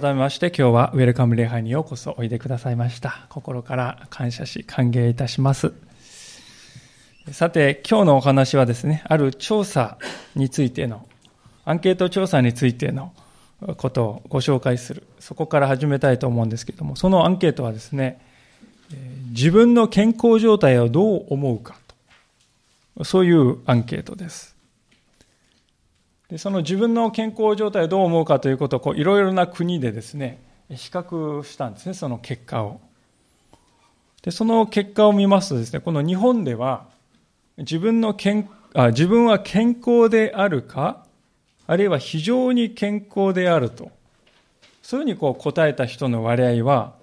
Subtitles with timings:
[0.00, 3.26] 改めまして今日はウェルカム礼拝にようこそおいでくださいました。
[3.28, 5.74] 心から感謝し歓迎いたします。
[7.32, 9.98] さて、今日のお話はですね、ある調査
[10.34, 11.06] についての、
[11.66, 13.12] アンケート調査についての
[13.76, 15.06] ことをご紹介する。
[15.18, 18.22] そこから始めたいと思うんですけども、そのアンケートはですね、
[19.32, 21.76] 自分の健康状態をどう思うか
[22.96, 24.56] と、そういうアンケートです。
[26.30, 32.80] でその自分の健康状態をどう思うかということをいろいろな国でですね比較したんですねその結果を。
[34.22, 36.86] でその結果を見ますとですねこの日本では
[37.56, 41.04] 自分の健あ自分は健康であるか
[41.66, 43.90] あるいは非常に健康であると
[44.82, 46.94] そういうふうにこう答えた人の割合は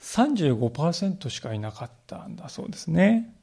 [0.00, 3.34] 35%しかいなかったんだそうですね。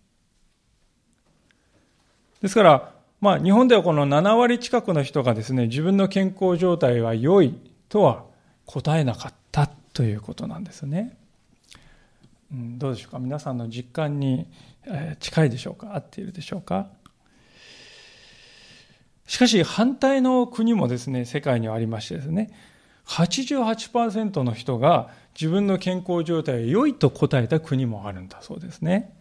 [2.42, 7.54] ですからまあ、日本ではこの7割近くの人がですね、自分の健康状態は良い
[7.88, 8.26] とは
[8.66, 11.16] 答えなかったということなんですね。
[12.52, 13.20] どうでしょうか？
[13.20, 14.48] 皆さんの実感に
[15.20, 15.96] 近いでしょうか？
[15.96, 16.88] 合っているでしょうか？
[19.28, 22.50] しかし反対の国もですね、世界にはありましてですね、
[23.06, 29.16] 88%の人が自分の健康状態が良いと答えた国もあるんだそうですね。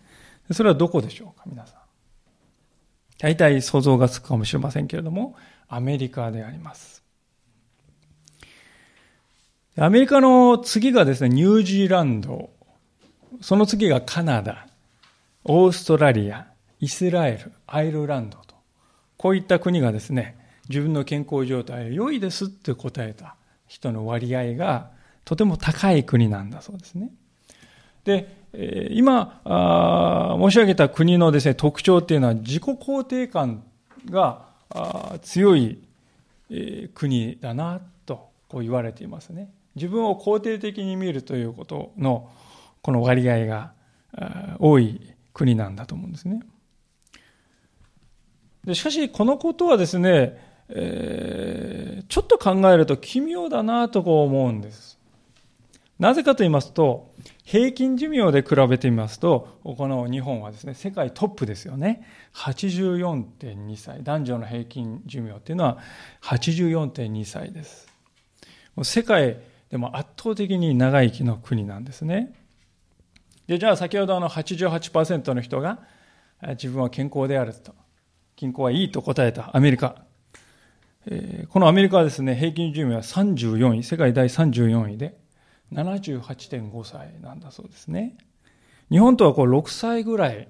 [0.53, 1.45] それはどこでしょうか？
[1.47, 1.80] 皆さん。
[3.21, 5.37] 大体想像がつくかもしれませんけれども、
[5.69, 7.03] アメリカであります。
[9.77, 12.49] アメリカの次がですね、ニュージーランド、
[13.43, 14.67] その次がカナダ、
[15.45, 16.47] オーストラリア、
[16.81, 18.55] イスラエル、アイルランドと、
[19.19, 20.39] こういった国がですね、
[20.71, 23.37] 自分の健康状態良いですって答えた
[23.69, 24.93] 人の割合が
[25.27, 27.11] とても高い国なんだそうですね。
[28.05, 29.41] で、今
[30.41, 33.63] 申し上げた国のですね特徴っていうのは自己肯定感
[34.07, 34.47] が
[35.23, 35.79] 強い
[36.95, 39.53] 国だなとこう言われていますね。
[39.77, 42.29] 自分を肯定的に見るということの
[42.83, 43.73] この割合が
[44.59, 46.41] 多い国なんだと思うんですね。
[48.65, 50.39] でしかしこのことはですね、
[50.69, 54.99] えー、ちょっと考えると奇妙だなとこう思うんです。
[55.99, 57.10] なぜかと言いますと、
[57.45, 62.07] 平均寿命で比べてみますと、この日本はですね、世界トップですよね。
[62.35, 64.03] 84.2歳。
[64.05, 65.79] 男女の平均寿命っていうのは
[66.23, 67.89] 84.2歳です。
[68.85, 69.39] 世界
[69.71, 72.35] でも圧倒的に長生きの国なんですね。
[73.47, 75.81] で、じゃあ先ほどあの88%の人が
[76.51, 77.75] 自分は健康であると。
[78.37, 80.05] 健康はいいと答えたアメリカ。
[81.49, 85.19] このアメリカはですね、平均寿命は34位、世界第34位で、
[85.73, 88.17] 78.5歳なんだそうですね。
[88.91, 90.49] 日本とはこう6歳ぐらい、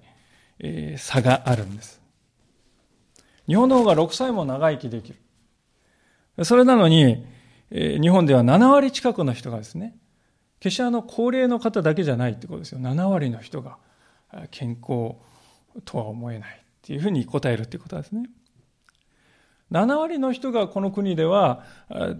[0.58, 2.00] えー、差があるんです。
[3.46, 6.44] 日本の方が6歳も長生きできる。
[6.44, 7.26] それなのに、
[7.70, 9.96] えー、日本では7割近くの人がですね、
[10.60, 12.80] 決してあの高齢の方だけじゃないってことですよ。
[12.80, 13.78] 7割の人が
[14.50, 15.16] 健康
[15.84, 18.24] とは思えないっていうふうに答えるっていうことですね。
[19.70, 21.64] 7割の人がこの国では、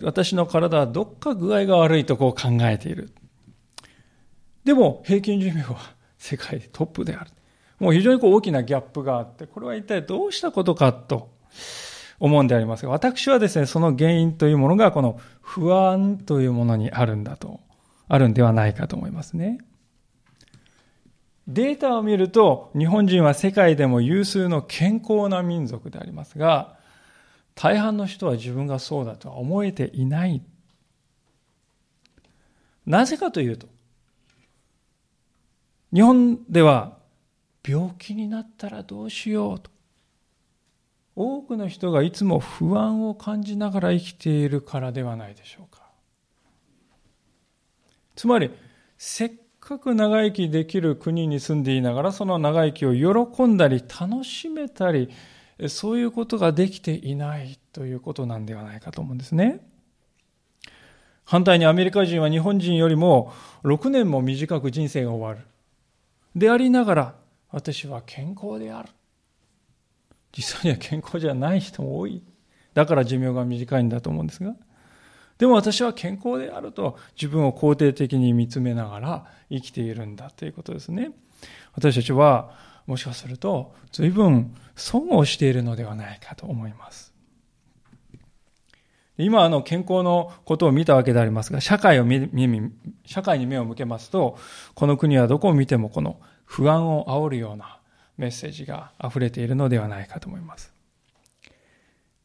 [0.03, 3.13] 私の体はどっか具合が悪いとこう考えている。
[4.65, 5.77] でも、平均寿命は
[6.19, 7.31] 世界でトップである。
[7.79, 11.31] もう非常にこう大きなギャップがあって、これは一体どうしたことかと
[12.21, 17.61] 思うんでありますが、私はですね、その原因というものがこの不安というものにあるんだと、
[18.07, 19.59] あるんではないかと思いますね。
[21.49, 26.77] データを見ると、日本人は世界でも有数の健康な民族でありますが、
[27.63, 30.41] 大半の人は自分がそうだとは思えていない。
[32.87, 33.69] なぜかというと、
[35.93, 36.97] 日本では
[37.63, 39.71] 病気になったらどうしようと。
[41.15, 45.83] 多くの人がいつも不安を感じながら生きているからではないでしょうか。
[48.17, 48.51] つまり、
[48.97, 55.11] せっかく長生きできる国に住んでいながら、その長生きを喜んだり、楽しめたり、
[55.69, 59.61] そういうことができていないということなんではないかと思うんですね。
[61.25, 65.47] 反対にアメリカ人は日本人よりも6年も短く人生が終わる。
[66.35, 67.15] でありながら、
[67.51, 68.89] 私は健康である。
[70.33, 72.23] 実際には健康じゃない人も多い。
[72.75, 74.55] だから寿命が短いんだと思うんですが。
[75.39, 81.13] でも私は健康であると自分を肯定的に見つめながら生きているんだということですね。
[81.75, 82.51] 私たちは
[82.91, 87.15] もしかすると随分損をしているのではないかと思います。
[89.17, 92.73] 今、あの、健康のことを見たわけでありますが、社会を見、
[93.07, 94.39] 社会に目を向けますと、
[94.75, 97.79] この国はどこを見てもこの不安を煽るような
[98.17, 100.75] メッセージが溢れているのではないかと思います。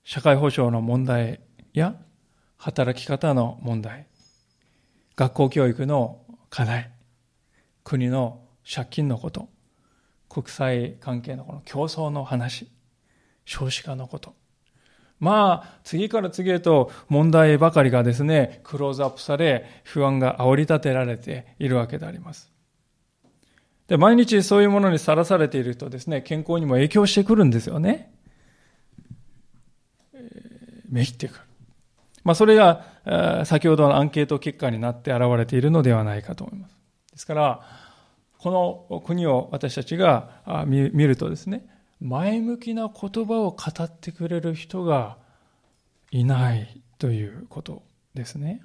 [0.03, 1.41] 社会保障の問題
[1.73, 1.95] や
[2.57, 4.07] 働き方の問題、
[5.15, 6.91] 学校教育の課題、
[7.83, 9.49] 国の借金のこと、
[10.35, 12.67] 国際関係のこの競争の話、
[13.45, 14.35] 少子化のこと。
[15.17, 22.51] まあ、次から次へと問題ばかりがですね、クローズアップされ、不安が煽り立てられているわけであります。
[23.87, 28.11] で、毎日そういうものにさらされているとですね、健康にも影響してくるんですよね。
[30.13, 31.41] えー、めいってくる。
[32.25, 36.75] まあ、それが、先ほどのアンケート結果になって現れているのではないかと思います。
[37.13, 37.84] ですから、
[38.45, 40.29] この国を私たちが
[40.67, 41.65] 見るとですね、
[41.99, 45.17] 前向きな言葉を語ってくれる人が
[46.11, 47.81] いないということ
[48.13, 48.61] ですね。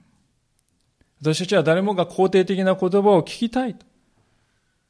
[1.23, 3.87] 私たちは誰もが肯定的な言葉を聞きたいと、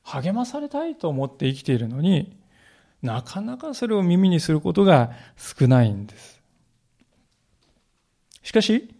[0.03, 2.37] 励まされたいと思って生きているのに、
[3.01, 6.43] なかなかそれを耳にすることが少ないんです。
[8.43, 8.93] しかし、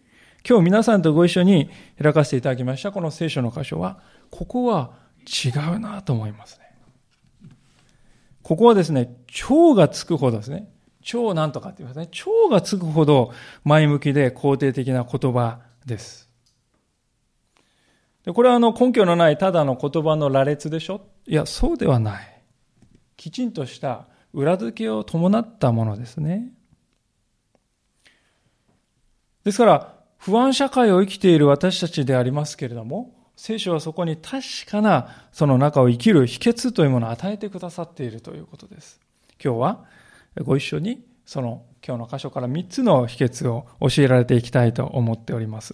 [0.47, 1.69] 今日皆さんとご一緒に
[2.01, 3.99] 開かせていただきましたこの聖書の箇所は、
[4.29, 6.65] ここは違うなと思いますね。
[8.43, 10.69] ここはですね、蝶がつくほどですね、
[11.03, 13.31] 蝶なんとかって言いますね、蝶がつくほど
[13.63, 16.29] 前向きで肯定的な言葉です。
[18.25, 21.07] でこれはあの根拠のないただの言葉の羅列でしょ？
[21.25, 22.43] いや、そうではない。
[23.17, 26.51] きちんとした裏付けを伴ったものですね。
[29.43, 38.99] ですから、不安社会を生きている私たちでありますけれども、聖書はそこに確かなその中を生きる秘訣というものを与えてくださっているということです。
[39.43, 39.85] 今日は
[40.43, 45.73] ご一緒にその今日の箇所から3つの秘訣を教えられていきたいと思っております。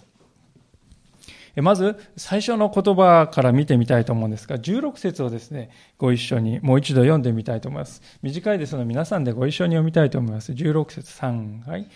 [1.56, 5.68] まず最初の言葉から見てみたいと思うんですが、16節をですね、
[5.98, 8.00] ご一緒にもう一度読んでみたいと思います。
[8.22, 10.52] 短いですので皆さんでご一緒に読みたいと思います。
[10.52, 11.86] 16節3、はい。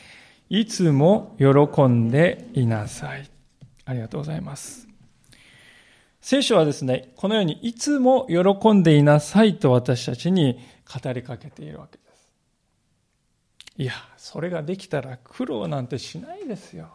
[0.51, 3.27] いつも喜んでいなさい。
[3.87, 4.92] ありがとうございます。
[6.23, 10.61] 聖書はですね、このようにいつも喜んでいなさいと私たちに
[11.03, 12.29] 語りかけているわけです。
[13.77, 16.91] いや、それができたら苦労なんてしないですよ。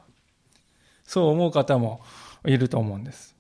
[1.04, 2.02] そう思う方も
[2.46, 3.36] いると思うんです。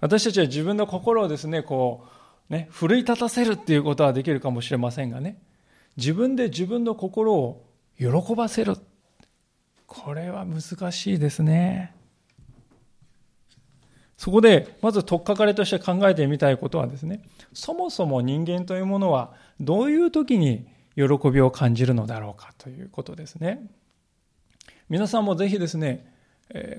[0.00, 2.04] 私たちは自分の心をですね、こ
[2.50, 5.40] う、ね、奮い立たせるっていうことはできるかもしれませんがね、
[5.96, 7.64] 自分で自分の心を
[7.96, 8.76] 喜ばせる。
[9.86, 11.94] これは難しいですね。
[14.16, 17.22] そこで、まず取っかかりとして考えてみたいことはですね、
[17.52, 20.66] そもそも人間というものはどういう時に
[20.96, 23.66] 喜びを感じるのだろうかということですね。
[24.88, 26.12] 皆さんもぜひですね、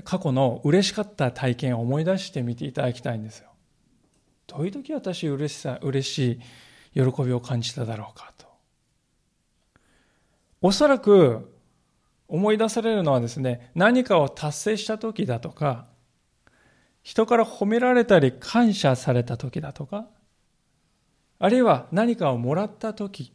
[0.03, 3.49] 過去の嬉しかった体験を思い出してみていただきたいんですよ。
[4.47, 6.39] どういう時私嬉しさ、嬉し
[6.93, 8.45] い喜びを感じただろうかと。
[10.61, 11.51] おそらく
[12.27, 15.87] 思い出されるのはですね、何かを達成した時だとか、
[17.05, 20.07] 人から褒められたり感謝された時だとか、
[21.37, 23.31] あるいは何かをもらった時、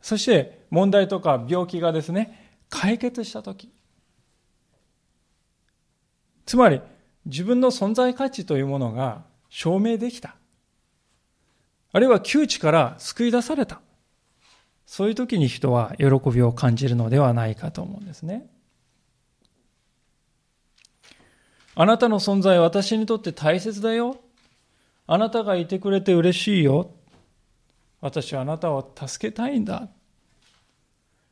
[0.00, 3.72] そして問題とか病気がですね、解決した時。
[6.46, 6.80] つまり
[7.26, 10.36] 自分の存在価値というものが証明できた。
[11.90, 13.80] あるいは窮地から救い出された。
[14.86, 18.48] そういう時に人は喜びを感じるのではないかと思うんですね。
[21.80, 24.20] あなたの存在は私にとって大切だよ。
[25.06, 26.90] あなたがいてくれて嬉しいよ。
[28.02, 29.88] 私はあなたを助けたいんだ。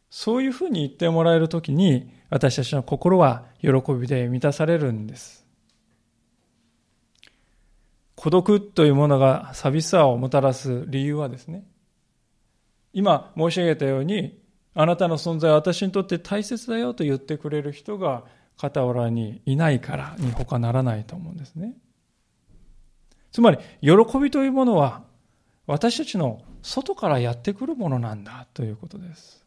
[0.09, 5.47] そういうふうに言ってもらえるときに、私たちの心は喜びで満たされるんです。
[8.14, 11.67] 孤独というものが寂しさをもたらす理由はですね、
[12.95, 14.40] 今申し上げたように、
[14.73, 18.25] あなたの存在は私にとって大切だよと言ってくれる人が
[18.61, 21.75] 傍らにいないからに他ならないと思うんですね。
[23.31, 25.03] つまり、喜びというものは
[25.67, 29.45] 私たちの外からやってくるものなんだということです。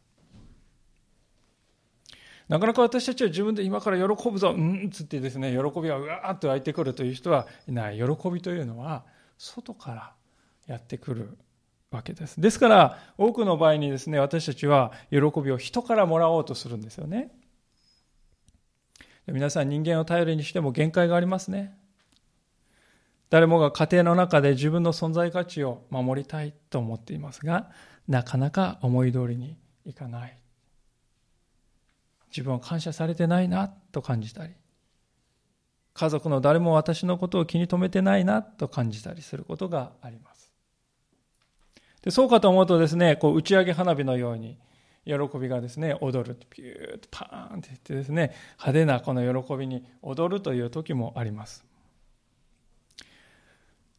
[2.48, 7.98] なかなか私たちは自分で今から喜ぶぞ、うんっつってですね、喜びがうわーっと湧いてくるという人はいない。
[7.98, 9.04] 喜びというのは
[9.38, 10.12] 外から
[10.66, 11.38] やってくる
[11.90, 12.40] わけです。
[12.40, 17.30] ですから、多くの場合にですね、私たちは喜びを人からもらおうとするんですよね。
[19.26, 21.76] 皆さん人間を頼りにしても限界がありますね。
[23.30, 27.70] 誰もが家庭の中で自分の存在価値を守りたいと思っていますが、
[28.08, 30.36] なかなか思い通りにいかない。
[32.30, 34.52] 自分を感謝されてないなと感じたり、
[35.94, 40.52] 家族の誰も私のことを気に留めてないなと感じたりすることがあります。
[42.02, 44.58] でそうかと思うとですね、こう打ち上げ花火のように、
[45.04, 46.38] 喜びがですね、踊る。
[46.48, 51.64] ピューッとパーンっていってですね、派手なこの喜びに踊るという時もあります。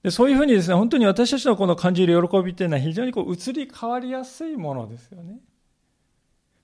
[0.02, 5.40] でそういうふうにですね、本当に私たちのこの感じる喜びっていうのは非常にこう移り変わりやすいものですよね。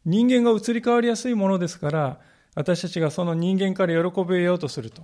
[0.05, 2.19] 人間が移り変わりやすいものですから、
[2.55, 5.03] 私たちがその人間から喜びを得ようとすると、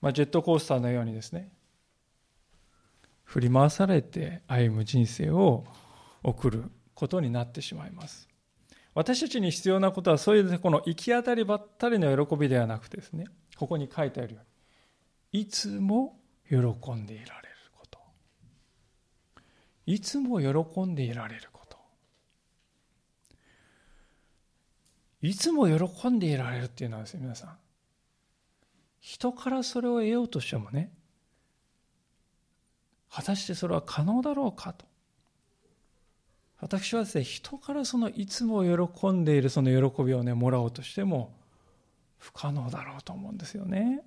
[0.00, 1.50] まあ、ジェットコースターのようにですね、
[3.24, 5.64] 振り回されて歩む人生を
[6.22, 8.27] 送ることになってしまいます。
[8.98, 13.26] 私たちに必要なことはそういうこの行き当たりばったりの喜びではなくてですね、
[13.56, 16.18] ここに書いてあるように、いつも
[16.50, 18.00] 喜んでいられること。
[19.86, 21.78] いつも喜んでいられること。
[25.22, 27.56] いつも喜んでいられるっていうのはですね、皆さん。
[28.98, 30.90] 人からそれを得ようとしてもね、
[33.08, 34.87] 果たしてそれは可能だろうかと。
[36.60, 41.36] 私はですね、人からそのいつも喜んでいるその喜びをね、もらおうとしても
[42.18, 44.02] 不可能だろうと思うんですよね。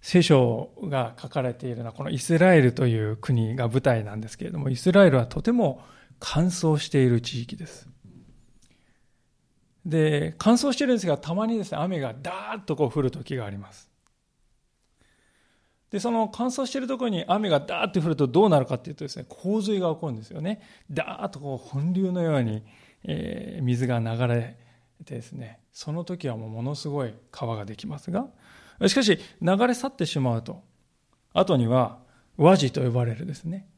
[0.00, 5.82] 聖書が書かれているのはこのイスラエルという国が舞台なんですけれども、イスラエルはとても
[6.20, 7.88] 乾燥している地域です。
[9.84, 13.90] で、乾燥してるんですが、たまにですね、雨がダーッとこう降る時があります。
[15.94, 20.60] で、その乾燥しているところに雨がダーッと降るとどうなるかっていうとですね、洪水が起こるんですよね。
[20.90, 22.64] ダーッとこう本流のように、
[23.04, 24.56] えー、水が流れ
[25.04, 28.26] てですね、その時はもうものすごい川ができますが、
[28.88, 30.64] しかし流れ去ってしまうと、
[31.32, 32.00] 後には
[32.36, 33.68] 和地と呼ばれるですね、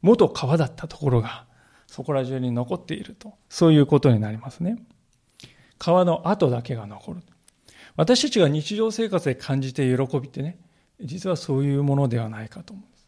[0.00, 1.44] 元川だったところが
[1.86, 4.78] そこら中に残っていると、そういうことになりますね。
[5.76, 7.22] 川の跡だけが残る。
[7.96, 10.58] 私たちが日常生活で感じて喜びってね、
[11.00, 13.06] 実はそういうものではないかと思うんです。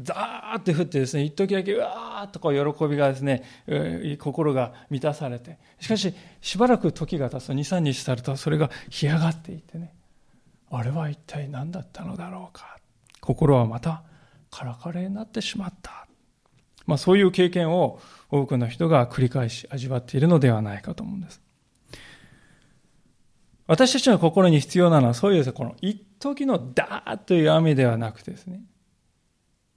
[0.00, 3.42] ザーって降ってですね、一時だけうわーっとこう喜びがですね、
[4.18, 9.94] 心が満たされて、しかししばらく時が経つと2、3日さるとそれが干上がっていってね、
[10.70, 12.78] あれは一体何だったのだろうか。
[13.20, 14.04] 心はまた
[14.50, 16.06] カラカレになってしまった。
[16.86, 21.42] まあそういう経験を多くの人が繰り返し味わっているのではないかと思うんです。
[23.66, 28.62] 私たちの心に必要なのはそういうですね、この一時のダーッという雨ではなくてですね、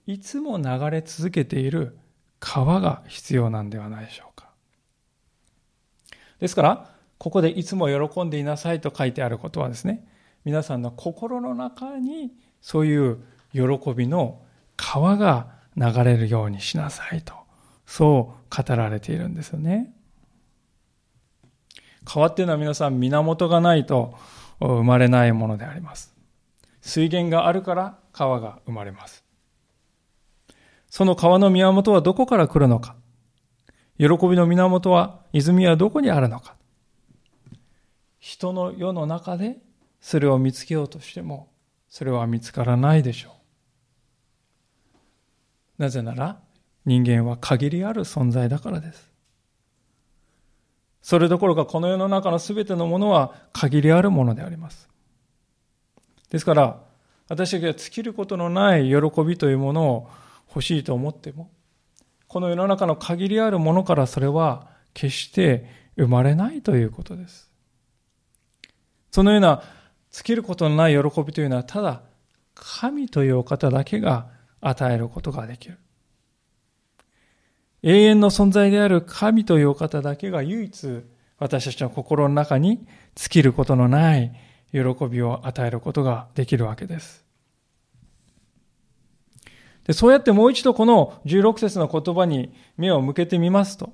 [0.06, 1.98] いつも流れ続けている
[2.40, 4.50] 川が必要なんではないでしょうか。
[6.40, 10.04] ですから、ここでいつも喜んでいなさいと書いてあることはですね、
[10.44, 13.18] 皆さんの心の中にそういう
[13.52, 13.62] 喜
[13.94, 14.42] びの
[14.76, 17.34] 川が流れるようにしなさいと、
[17.86, 19.94] そう語られているんですよね。
[22.04, 24.14] 川っていうのは皆さん源がないと
[24.58, 26.11] 生まれないものであります。
[26.82, 29.24] 水源があるから川が生まれます。
[30.90, 32.96] その川の源はどこから来るのか
[33.98, 36.56] 喜びの源は、泉はどこにあるのか
[38.18, 39.56] 人の世の中で
[40.00, 41.48] それを見つけようとしても、
[41.88, 43.36] それは見つからないでしょ
[45.78, 45.82] う。
[45.82, 46.40] なぜなら、
[46.84, 49.10] 人間は限りある存在だからです。
[51.00, 54.91] それどころかこの世の中の全てのものは限りあるものであります。
[56.32, 56.80] ですから、
[57.28, 60.10] 私たちが尽きることのない喜びというものを
[60.48, 61.50] 欲しいと思っても、
[62.26, 67.50] この世の中の限りあるものからそれは決して生まれないということです。
[69.10, 69.62] そのような
[70.10, 72.00] 尽きることのない喜びというのは、ただ
[72.54, 74.28] 神というお方だけが
[74.62, 75.76] 与えることができる。
[77.82, 81.02] 永遠の存在である神というお方だけが唯一
[81.38, 82.86] 私たちの心の中に
[83.16, 84.32] 尽きることのない
[84.72, 87.24] 喜びを与えることができるわけです。
[89.84, 93.92] でそうやってもう一度この16節の言葉に目を向けてみますと、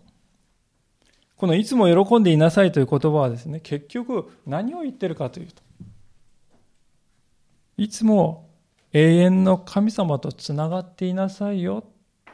[1.37, 5.63] このいつも喜んでいなさいという言葉はですね、結局何を言ってるかというと、
[7.77, 8.49] いつも
[8.93, 11.85] 永遠の神様とつながっていなさいよ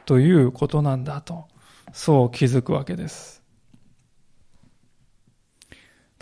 [0.05, 1.47] ということなんだと、
[1.93, 3.44] そう気づくわけです。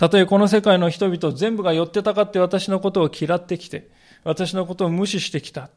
[0.04, 3.90] たとえこの世界の人々全部が寄ってたかって私のことを嫌ってきて、
[4.26, 5.70] 私のことを無視してきた。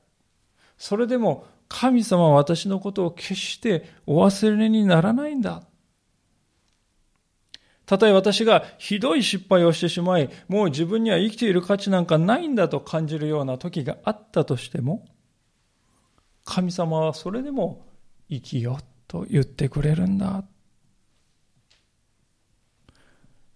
[0.79, 5.63] それでも神様は私のことを決してお忘れにならないんだ。
[7.87, 15.07] たとえ私がひどい失敗をしてしまい、もう自分には生きている価値なんかないんだと感じるような時があったとしても、
[16.45, 17.87] 神様はそれでも
[18.29, 20.43] 生きよと言ってくれるんだ。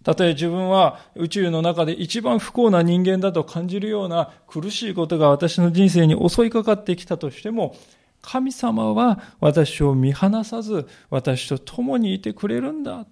[0.02, 7.76] たとえ自分は宇宙の中で一番不幸な人間だと感じるような苦しいことが私の人生に襲いかかってきたとしても、
[8.22, 13.06] 神様は私を見放さず、私と共にいてくれるんだ。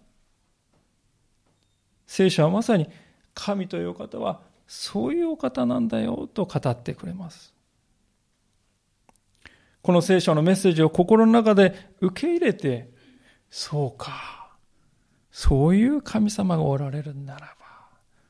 [2.07, 2.89] 聖書はまさに
[3.35, 7.53] 神という方はそういうお方なんだよと語ってくれます。
[9.83, 12.91] この聖書のメッセージを心の中で受け入れて、
[13.51, 14.38] そうか、
[15.41, 17.87] そういう神様がおられるならば、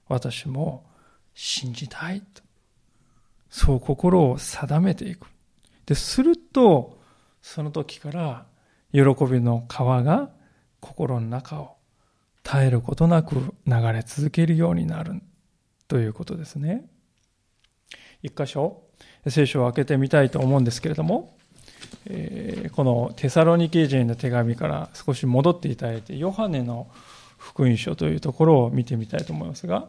[0.08, 0.84] 私も
[1.32, 2.42] 信じたいと。
[3.48, 5.26] そう心を定めていく。
[5.86, 7.00] で、すると、
[7.40, 8.46] その時から
[8.92, 10.28] 喜びの川が
[10.80, 11.76] 心の中を
[12.44, 15.22] 絶えることなく流れ続けるようになる
[15.88, 16.90] ということですね。
[18.22, 18.82] 一箇所、
[19.26, 21.38] 聖書を開けてみたいと思うんですけれども、
[22.06, 26.88] え、このテサロニケ人の手紙から少し戻っていただいて、ヨハネの
[27.37, 29.88] 福音書というところを見てみたいと思いますが、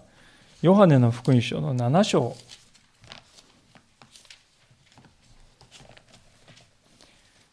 [0.62, 2.36] ヨハネの福音書の7章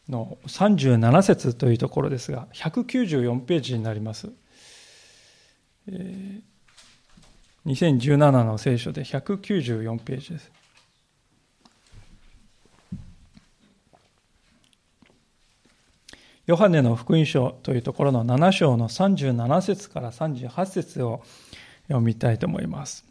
[0.09, 4.29] の37節というところですが、194ページになります。
[5.89, 10.51] えー、2017の聖書で194ページです。
[16.47, 21.21] ヨハネの福音書というところの7章の37節から38節を
[21.89, 23.05] 読みたいと思います。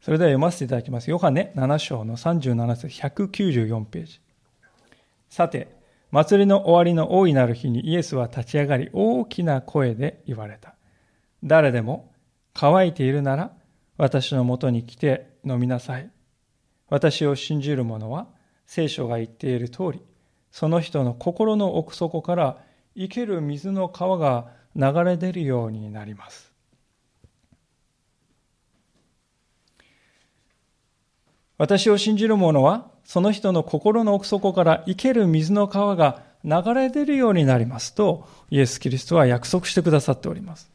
[0.00, 1.10] それでは読ませていただきます。
[1.10, 4.20] ヨハネ7章の37節194ページ。
[5.28, 5.68] さて、
[6.10, 10.74] 祭りの終わりの大いなる日にイエスは立ち上がり大きな声で言われた。
[11.44, 12.10] 誰でも
[12.54, 13.52] 乾いているなら
[13.98, 16.10] 私のもとに来て飲みなさい。
[16.88, 18.37] 私を信じる者は
[18.68, 20.02] 聖書が言っている通り、
[20.52, 22.58] その人の心の奥底から
[22.94, 26.52] 生ける水の川が流れ出るようになります。
[31.56, 40.70] 私を信じる者はその人の心の奥底から生ける水の川が流れ出るようになりますと、イエス・キリストは約束してくださっております。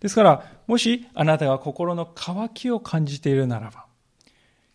[0.00, 3.85] ですから、もしあなたが心の渇きを感じているならば、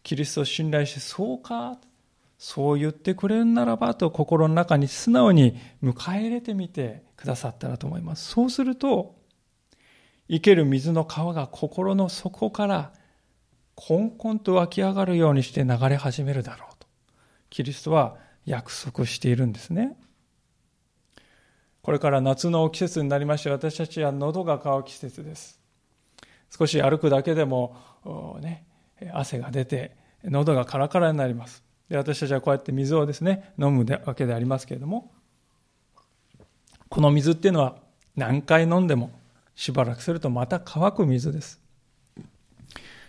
[0.03, 1.77] キリストを信頼して、そうか、
[2.37, 8.31] そう言ってくれるならばと心の中に素直に迎え入れてみてくださったらと思います。
[8.31, 9.15] そうすると、
[10.27, 12.93] 生ける水の川が心の底から
[13.75, 16.87] こんこんと湧き上がるようにして流れ始めるだろうと。
[17.49, 19.97] キリストは約束しているんですね。
[21.81, 25.59] これから夏の季節になりまして、私たちは喉が渇く季節です。
[26.49, 27.75] 少し歩くだけでも、
[28.41, 28.65] ね、
[29.13, 31.63] 汗が出て、喉がカラカラになります。
[31.89, 35.11] で私たちはこうやって水をですね、飲むわけでありますけれども、
[36.89, 37.77] この水っていうのは
[38.15, 39.11] 何回飲んでも
[39.55, 41.59] しばらくするとまた乾く水です。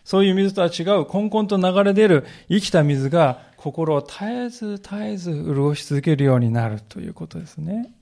[0.05, 7.93] そういう水とは違う、こんこんと流れ出る生きた水が心を絶えず絶えず潤し続けるようになるということですね。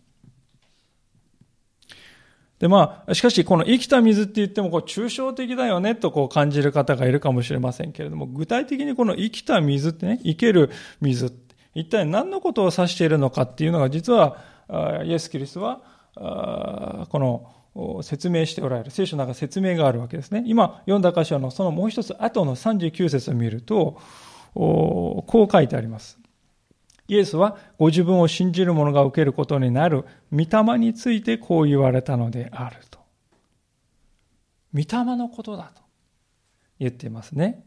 [2.60, 10.70] で、まあ、しかし、この生きた水って言っても、こう、抽象的だよね、とこう感じる方がいるかもしれませんけれども、具体的にこの生きた水ってね、生ける
[11.00, 11.32] 水、
[11.74, 14.36] 一体何のことを指しているのかっていうのが、実は、
[15.04, 15.80] イエス・キリストは、
[17.08, 18.90] この、説明しておられる。
[18.90, 20.42] 聖書の中説明があるわけですね。
[20.44, 23.98] 今読んだ箇所のそのもう一つ後の39節を見ると、
[24.54, 26.19] こう書いてあります。
[27.10, 33.00] イエスはご自分を信じる者が受けることになる御霊についてこう言われたのであると。
[34.72, 35.82] 御霊のことだと
[36.78, 37.64] 言っていますね。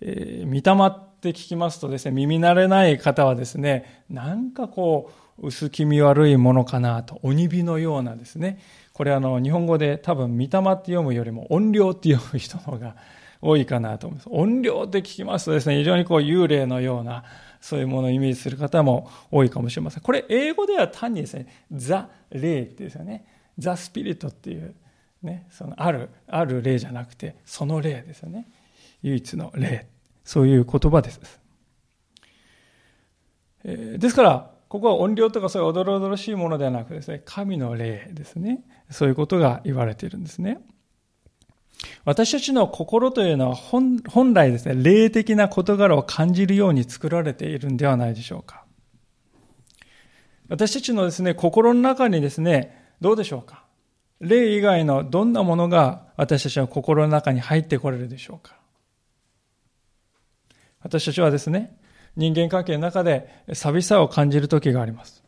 [0.00, 8.60] えー、御霊って聞きますとですね、耳慣れない方はですね、なんかこう、薄気味悪いものかなと、鬼火のようなですね、
[8.92, 12.94] これあの、日本語で多分、御霊って読むよりも音量って読む人の方が
[13.40, 14.28] 多いかなと思います。
[14.30, 17.24] 音量って聞きますとですね、非常にこう幽霊のような、
[17.62, 20.02] そういうものをイメージする方も多いかもしれません。
[20.02, 23.24] これ、英語では単にですね、ザ・霊ってですよね。
[23.56, 24.74] ザ・スピリットっていう、
[25.22, 28.48] ね、そのある、ある霊じゃなくて、その霊ですよね。
[29.02, 29.86] 唯一の霊。
[30.24, 31.20] そういう言葉です。
[33.64, 38.64] えー、ですから、ここは音量とかそういうおどろおどろしいものではなくですね、神の霊ですね。
[38.90, 40.60] そういうことが言われているんですね。
[42.04, 44.00] 私たちの心というのは本
[44.34, 48.64] 来ですね、霊的な事柄を感じるように作られているんではないでしょうか。
[50.48, 53.64] 私たちのですね、心の中にですね、どうでしょうか？
[54.20, 58.56] 霊以外のどんなものが私たちの心の中に入ってこれるでしょうか？
[60.82, 61.76] 私たちはですね、
[62.16, 65.22] 人間関係の中で寂しさを感じる時があります。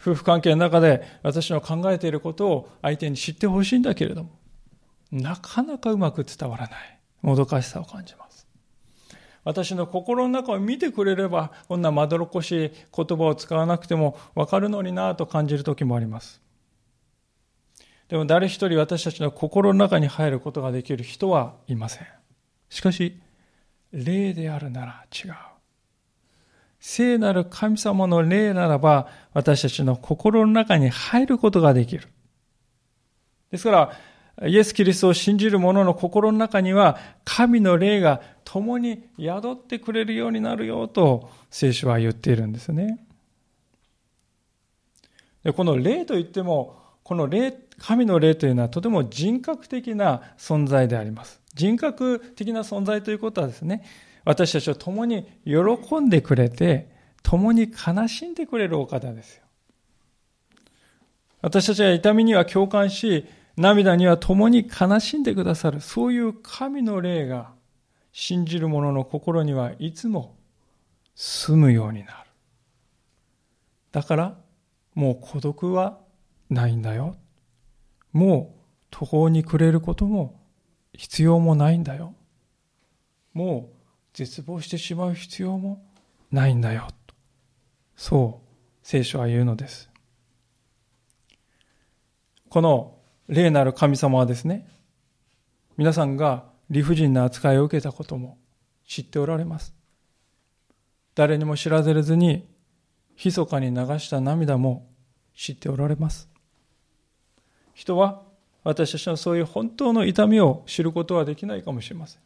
[0.00, 4.30] 夫婦関係の中で私の考えていることを相手に知ってほしいんだけれども、
[5.14, 6.98] なかなかうまく伝わらない。
[7.22, 8.46] もどかしさを感じます。
[9.44, 16.42] 私の心の中を見てくれれば、こんなまどろっこしい言葉を使わなくてもわかるのになと感じる時もあります。
[18.08, 22.06] でも誰一人私たちの心の中に入ることができる人はいません。
[22.68, 23.20] しかし、
[23.92, 25.34] 霊であるなら違う。
[26.80, 32.08] 聖なる神様の霊ならば、私たちの心の中に入ることができる。
[33.50, 33.92] ですから、
[34.42, 43.04] イエス・キリストを信じる者の心の中には、神の霊が共に宿ってくれるようになるよと、聖書は言っているんですね。
[45.44, 51.40] でこの霊といっても、この霊、神の霊というのはとても人格的な存在であります。
[51.54, 53.84] 人格的な存在ということはですね、
[54.24, 56.88] 私たちを共に喜んでくれて、
[57.22, 59.42] 共に悲しんでくれるお方ですよ。
[61.42, 67.52] 私たちは痛みには共感し、涙には共に悲しんでくださる、そういう神の霊が
[68.12, 70.36] 信じる者の心にはいつも
[71.14, 72.30] 住むようになる。
[73.92, 74.36] だから、
[74.94, 75.98] もう孤独は
[76.50, 77.16] ないんだよ。
[78.12, 80.40] もう途方に暮れることも
[80.92, 82.14] 必要もないんだよ。
[83.32, 83.76] もう
[84.14, 85.84] 絶望してしまう必要も
[86.30, 86.88] ないんだよ。
[87.96, 88.48] そう
[88.82, 89.90] 聖書は言うのです。
[92.48, 92.93] この
[93.28, 94.68] 霊なる神様はですね、
[95.76, 98.38] 皆さんが理不尽な扱いを受けたことも
[98.86, 99.74] 知っておられます。
[101.14, 102.46] 誰にも知らせずに、
[103.22, 104.88] 密かに流した涙も
[105.34, 106.28] 知っておられます。
[107.74, 108.22] 人は
[108.62, 112.20] 私たちのそういう本当の痛みを知ることはできないかもしれません。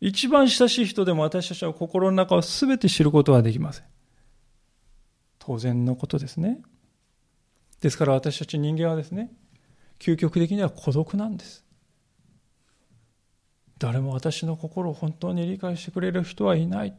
[0.00, 3.84] 一番親しい人でも私たちの心の中を全て知ることはできません。
[5.38, 6.60] 当然のことですね。
[7.80, 9.32] ですから私たち人間はですね、
[10.02, 11.64] 究極的には孤独なんです。
[13.78, 16.94] 誰も私の心を本当に理解してくれる人はいない。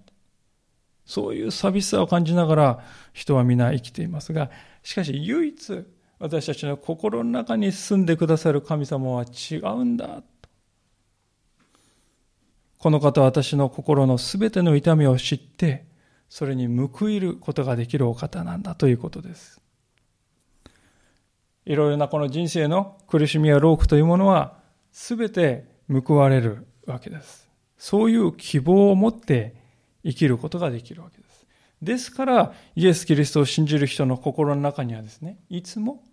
[1.06, 4.50] そういう寂しさを感じながら人は皆生きていますが、
[4.84, 5.86] しかし唯一
[6.18, 10.24] 私たちの心の中に住んでくださる神様は違うんだ。
[12.78, 15.86] この方は私の心のすべての痛みを知って、
[16.30, 19.63] それに報いることができるお方なんだということです。
[21.66, 24.58] いろいろなこの人生の苦しみや労苦というものは、
[24.92, 27.50] すべて報われるわけです。
[27.78, 29.56] そういう希望を持って
[30.04, 31.46] 生きることができるわけです。
[31.82, 36.04] ですから、イエス・キリストを信じる人の心の中にはですね、いつも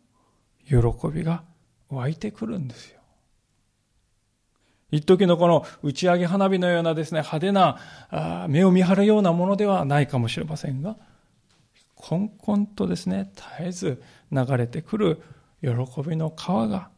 [0.66, 0.76] 喜
[1.12, 1.42] びが
[1.88, 3.00] 湧いてくるんですよ。
[4.92, 10.96] 一時のこの打ち上げ花火のようなですね、派手な目を見張るようなものではないかもしれませんが、
[11.94, 15.22] こんこんとですね、絶えず流れてくる
[15.62, 15.68] 喜
[16.08, 16.88] びの川が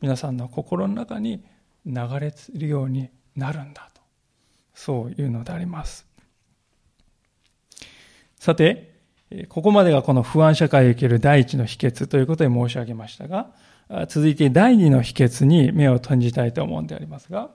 [0.00, 1.44] 皆さんの心の中に
[1.84, 4.00] 流れるようになるんだと。
[4.74, 6.06] そういうのであります。
[8.38, 8.90] さて、
[9.48, 13.50] ここまでがこの不安社会を生きる第一の秘訣ということで申し上げましたが、
[14.08, 17.50] 続いて第二の秘訣に目を閉じたいと思うんでありますが、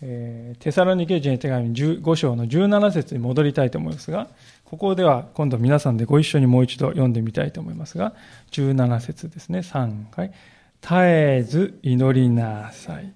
[0.00, 4.28] えテサロニケ人手紙5章の17節に戻りたいと思いますが、
[4.72, 8.14] ここでは今度皆さんでご一緒にもう一度読んでみたいと思いますが、
[8.52, 10.32] 17節ですね、3回。
[10.80, 13.12] 絶えず祈りなさい。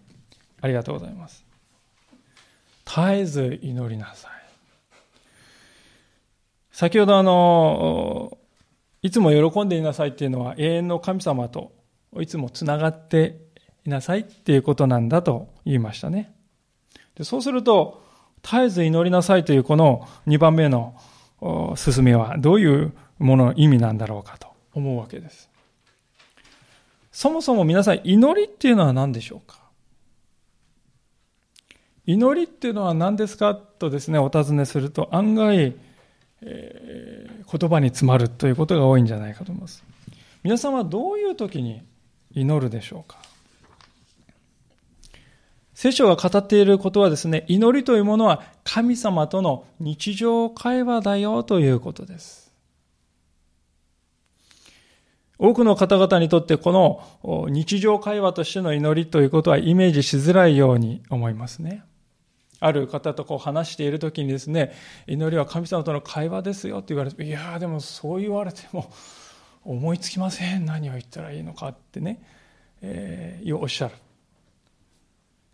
[0.60, 1.46] ありがとうございます。
[2.84, 4.32] 絶えず祈りなさい。
[6.72, 8.36] 先ほどあの、
[9.00, 11.72] いつも喜んでいなさいっていうのは永遠の神様と
[12.20, 13.40] いつもつながって
[13.86, 16.34] いなさいっていうことなんだと言いましたね。
[17.14, 18.04] でそうすると、
[18.42, 20.94] 絶えず祈りなさいというこの2番目の
[21.76, 25.50] 進めはどういうものの意味なんだろうかと思うわけです。
[27.12, 29.60] そもそも皆さん祈りっていうのは何でしょうか？
[32.04, 35.74] 祈りっていうのは何ですかとですね、お尋ねすると案外、
[36.42, 39.82] えー、言葉に詰まるということが多いんじゃないかと思います。
[40.44, 41.82] 皆さんはどういう時に
[42.32, 43.18] 祈るでしょうか？
[45.76, 52.50] 聖書が語っていることはですね、祈りというものは神様との日常会話だよということです。
[55.36, 56.72] 多くの方々にとってこ
[57.22, 61.84] の日常会話としての祈りということはイメージしづらいように思いますね。
[62.58, 64.72] ある方とこう話している時にですね、
[65.06, 68.90] 祈りは神様との会話ですよって言われて、いやでもそう言われても
[69.62, 70.64] 思いつきません。
[70.64, 72.22] 何を言ったらいいのかってね、
[72.80, 73.94] えー、おっしゃる。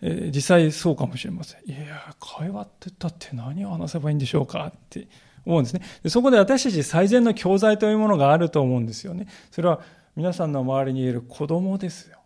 [0.03, 1.71] え実際そうかもしれません。
[1.71, 5.07] いや、会話って言ったって何を話せばいいんでしょうかって
[5.47, 5.83] 思うんですね。
[6.03, 9.29] でそこで私たち最善の教材というものがあると思うんですよね。
[9.53, 9.81] それは
[10.17, 12.19] 皆さんの周りにいる子供ですよ。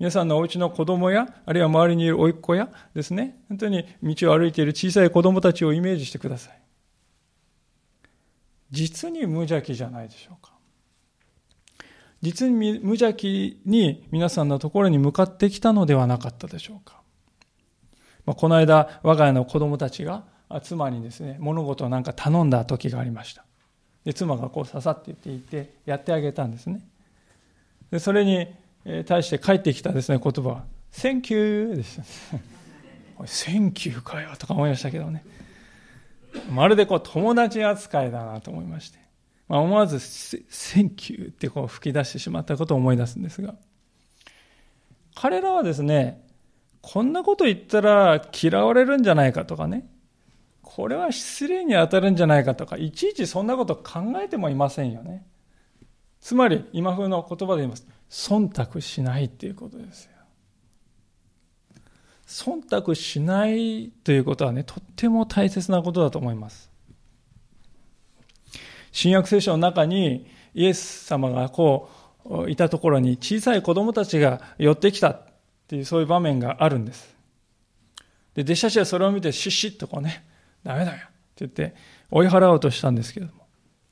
[0.00, 6.60] 皆さんのお家の子供や、あるいは周りにいる甥っ子やですね、本当に道を歩いている小さい子供たちをイメージしてください。
[8.70, 10.52] 実に無邪気じゃないでしょうか。
[12.22, 17.00] 実に無邪気に皆さんのところに向かってきたのではなかったでしょうか。
[18.26, 20.24] まあ、この間、我が家の子供たちが
[20.62, 23.44] 妻にですね、物事をなんか頼んだ時がありました。
[24.04, 26.82] で妻がこう刺さって言っていて、やってあげたんですね。
[27.90, 28.48] でそれに
[29.06, 32.04] 対して返ってきたですね、言葉は、 Thank you でした。
[33.26, 35.24] Thank you かよとか思いましたけどね。
[36.50, 38.98] まるでこう友達扱いだなと思いまして。
[39.50, 43.56] まあ、思わず、 Thank you ってこう吹き出してしまったことを思い出すんですが。
[45.16, 46.24] 彼らはですね、
[46.82, 49.88] こんなこと言ったら嫌われるんじゃないかとかね。
[50.62, 55.26] これは失礼に当たるんじゃないかとか、いちいちそんなこと考えてもいませんよね。
[56.20, 57.88] つまり、今風の言葉で言います。
[58.08, 60.12] 忖度しないっていうことですよ。
[62.28, 66.69] 忖度しないということはね、とっても大切なことだと思います。
[68.92, 71.88] 新約聖書の中にイエス様がこ
[72.24, 75.22] ういたところに小さい子供たちが寄ってきたっ
[75.68, 77.14] ていうそういう場面があるんです。
[78.34, 80.24] で、弟子たちはそれを見てシュッシッとこうね、
[80.62, 81.74] ダメだよって言って
[82.10, 83.46] 追い払おうとしたんですけれども、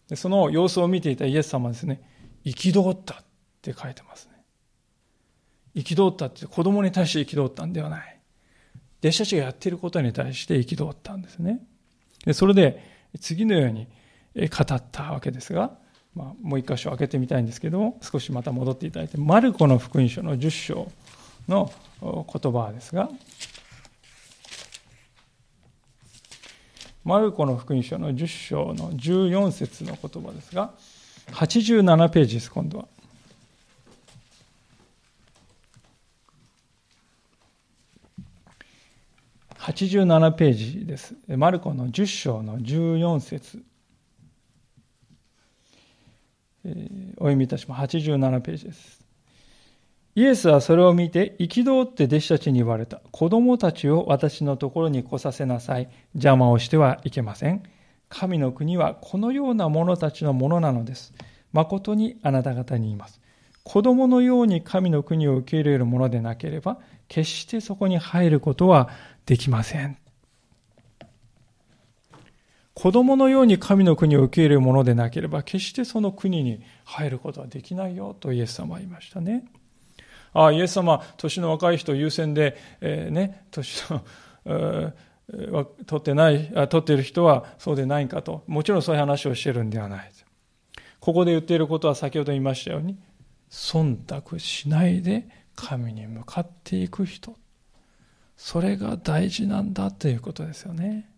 [0.09, 2.03] でその様子を見ていたイエス様はですね、
[2.45, 3.17] 憤ったっ
[3.63, 4.43] て書いてますね。
[5.75, 8.21] 憤ったって子供に対して憤ったんではない。
[9.01, 11.61] 弟子たちがやっていることに対して憤ったんですね。
[12.25, 12.83] でそれで
[13.21, 13.87] 次のように
[14.47, 15.73] 語ったわけですが、
[16.15, 20.93] まあ、もう一箇所開けてみたいんですけども、少しまた戻っていただいて、マルコの福音書の10章
[21.49, 23.09] の言葉ですが、
[27.05, 30.75] マルコの福音書の10章の14節の言葉ですが、
[31.33, 32.89] 87ページです、今度は。
[39.59, 41.15] 87ページです。
[41.29, 43.63] マルコの10章の14節、
[46.65, 47.97] お読みいたします。
[47.97, 49.09] 87ページです。
[50.15, 53.01] イエスはそれを見て、憤って弟子たちに言われた。
[53.13, 55.89] 子供たちを私のところに来させなさい。
[56.15, 57.63] 邪魔をしてはいけません。
[58.09, 61.15] 神の国はこのような者たちのものなのです。
[61.53, 63.21] 誠にあなた方に言います。
[63.63, 68.89] 子供のように神の国を受け入れるものでなければ、決してそこに入ることは
[69.27, 69.99] できません。
[72.79, 79.47] 子供のように神の国を受け入れるものでなければ、決してその国に入ることはできないよとイエス様は言いましたね。
[80.33, 84.05] ああ、イエス様、年の若い人優先で、えー、ね、年の、
[84.45, 88.45] えー、取ってない、取っている人はそうでないかと。
[88.47, 90.13] もちろんそういう話をしてるんではない。
[91.01, 92.97] ここで言っていることは先ほど言いましたように、
[93.51, 97.35] 忖度しないで神に向かっていく人。
[98.37, 101.11] それが大事なんだということですよね。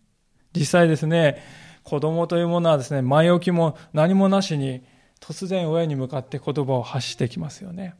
[0.53, 1.41] 実際ですね、
[1.83, 4.83] 子供というものはですね、前置きも何もなしに
[5.19, 7.95] 突然親に向かって言葉を発してきますよね。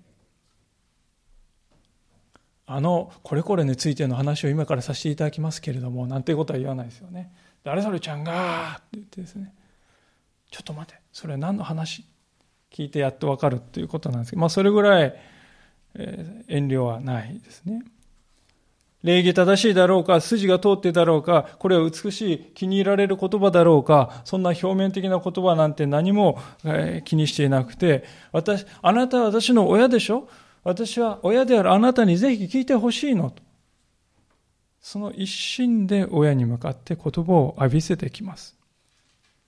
[2.65, 7.33] あの、これこれについての話を今からさせていただきますけれども、なんていうことは言わないですよね。
[7.63, 9.53] 誰それちゃんがって言ってですね、
[10.49, 12.05] ちょっと待て、それ何の話？
[12.71, 15.13] 聞いてやっとわかるということなんですけど、まあそれぐらい、
[15.95, 17.83] えー、遠慮はないですね。
[19.03, 26.39] 礼儀正しいだろうか、筋が通ってだろうか、これは美しい、気に入られる言葉だろうか、そんな表面的な言葉なんて何も
[27.05, 30.29] 気にしていなくて、私、あなたは私の親でしょ？
[30.63, 33.41] 私は親であるあなたにぜひ聞いてほしいのと。
[34.79, 38.55] その一心で親に向かって言葉を浴びせてきます。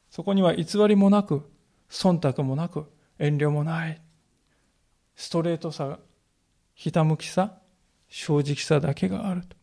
[0.10, 1.44] そこには偽りもなく、
[1.89, 2.86] 忖度もなく、
[3.20, 4.02] 遠慮もない、
[5.16, 6.00] ストレートさ、
[6.74, 7.60] ひたむきさ、
[8.15, 9.58] 正直さだけがあると。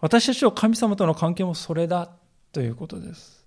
[0.00, 2.10] 私たちと神様との関係もそれだ
[2.52, 3.46] ということです。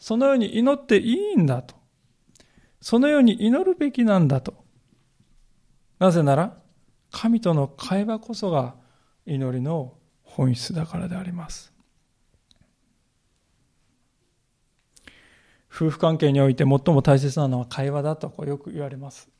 [0.00, 1.76] そのように祈っていいんだと。
[2.80, 4.64] そのように祈るべきなんだと。
[6.00, 6.58] なぜなら、
[7.12, 8.74] 神との会話こそが
[9.24, 11.72] 祈りの本質だからであります。
[15.72, 19.30] 夫婦関係において最も大切なのは会話だとよく言われます。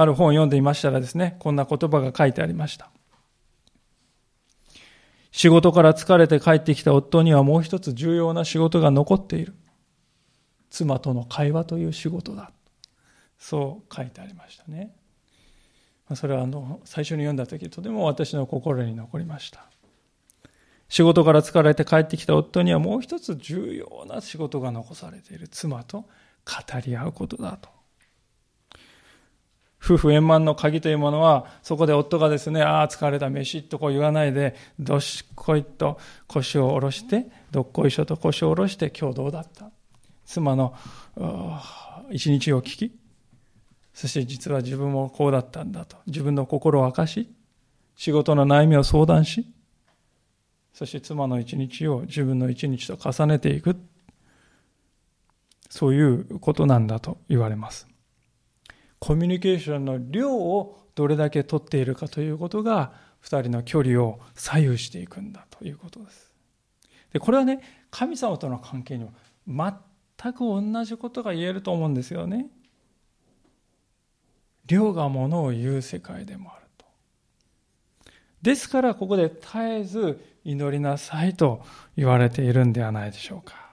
[0.00, 2.88] ある本を読んでいましたらですね、こんな言葉が書いてありました。
[5.32, 9.54] 仕事から疲れて帰ってきた夫にはもう一つ重要な仕事が残っている。
[10.70, 12.52] 妻との会話という仕事だ。
[13.40, 14.94] そう書いてありましたね。
[16.14, 19.64] それはあの最初に読んだ時とても私の心に残りました。
[20.88, 26.08] 仕事から疲れて帰ってきた夫にはもう一つ重要な仕事が残されている妻と語
[26.86, 27.77] り合うことだと。
[29.80, 39.70] 夫婦円満の鍵というものは、そこで夫がですね、ああ、疲れた飯とこう言わないで、どしこいと腰を下ろして、どっこいしょと腰を下ろして、今日どうだった
[40.26, 40.74] 妻の
[42.10, 42.98] 一日を聞き、
[43.94, 47.32] そして実は自分もこうだったんだと、自分の心を明かし、
[47.96, 49.46] 仕事の悩みを相談し、
[50.72, 53.76] そして妻の一日を自分の一日と重ねていく。
[55.70, 57.88] そういうことなんだと言われます。
[58.98, 66.32] コミュニケーションの量をどれだけ取っているかということが、二人の距離を左右していくんだということです。
[67.12, 69.12] で、これはね、神様との関係にも
[69.46, 72.48] 全く同じことが言えると思うんですよね。
[74.66, 76.84] 量がものを言う世界でもあると。
[78.42, 81.62] ですから、ここで絶えず祈りなさいと
[81.96, 83.67] 言われているんではないでしょうか。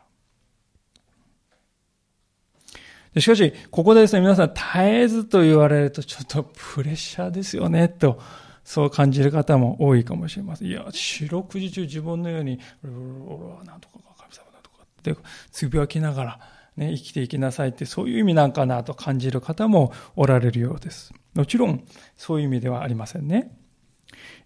[3.22, 8.20] しかし、ここでですね、皆さん、絶えずと言われると、ちょっとプレッシャーですよね、と、
[8.64, 10.68] そう感じる方も多いかもしれません。
[10.68, 15.16] いや、四六時中自分のように、俺はなんとか神様だとかって、
[15.52, 16.40] つぶやきながら、
[16.76, 21.14] ね、生きていきなさいって、そういう意味なんかなと感じる方もおられるようです。
[21.36, 21.86] もちろん、
[22.18, 23.56] そういう意味ではありませんね。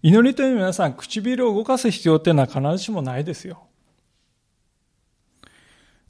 [0.02, 3.69] 祈りというのは皆さん、唇を動かす必要っていうのは必ずしもないですよ。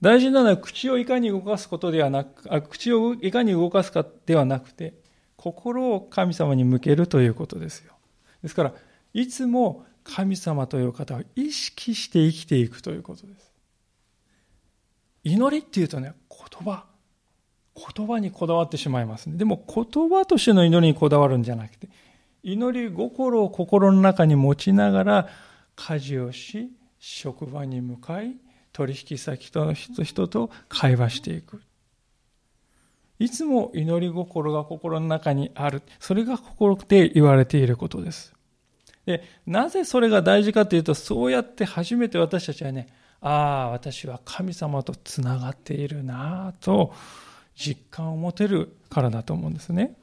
[0.01, 4.95] 大事なのは口をいかに動かすことではなく、あ口をいかに動かすかではなくて、
[5.37, 7.95] 心を神様に向けるということですよ。
[8.43, 8.75] ですから、
[9.13, 13.53] いつも神様という方を意識して生きていくということです。
[15.23, 16.85] 祈りっていうとね、言葉。
[17.75, 19.37] 言葉にこだわってしまいますね。
[19.37, 21.89] でも言葉としての祈りにこだわるんじゃなくて、
[22.43, 25.29] 祈り心を心の中に持ちながら
[25.77, 28.37] 家事をし、職場に向かい、
[28.73, 31.63] 取引先との人と会話していく。
[33.19, 35.83] いつも祈り心が心の中にある。
[35.99, 38.35] それが心で言われていることです。
[39.05, 42.89] で、なぜそれが大事かというと、そうやって初めて私たちはね、
[43.21, 46.95] ああ、私は神様とつながっているなぁと
[47.55, 49.97] 実感を持てるからだと思うんですね。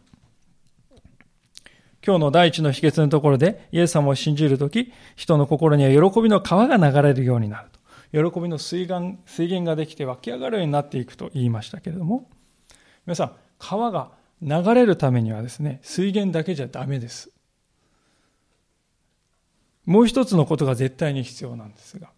[2.05, 7.76] 今日の第一の秘訣のところで、イエス様を信じるとき、人の心には喜びの川が流れるようになると。
[8.17, 12.29] 喜びの水源水源ができて湧き上がるようになっていくと言いましたけれども、
[13.05, 17.31] 皆さん、川が流れるためにはですね、水源だけじゃダメです。
[19.85, 22.09] もう一つのことが絶対に必要なんですが、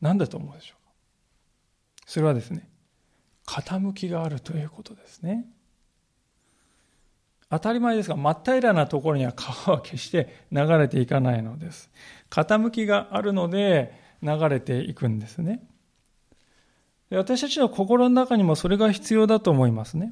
[0.00, 0.86] 何だと思うでしょう？
[0.86, 0.92] か
[2.06, 2.68] それはですね、
[3.46, 5.46] 傾きがあるということですね。
[7.48, 11.90] 当たり前ですが、真っ平らなところには川は決して流れていかないのです。
[12.30, 15.62] 傾きがあるので、流れていくんですね。
[17.10, 20.10] 私たちの心の中にもそれが必要だと思いますね。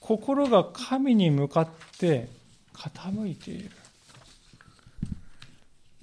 [0.00, 2.28] 心が神に向かって
[2.74, 3.70] 傾いている。